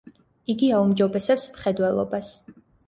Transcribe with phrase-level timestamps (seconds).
[0.53, 2.37] იგი აუმჯობესებს მხედველობას.